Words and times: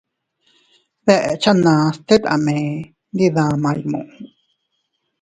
Deʼchanas 1.05 1.93
tet 2.07 2.23
a 2.33 2.35
mee 2.45 2.67
iydidamay 2.83 3.79
nuu. 3.91 4.09